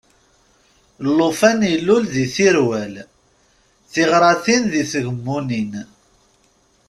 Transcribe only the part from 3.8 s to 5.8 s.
tiɣratin di Tgemmunin!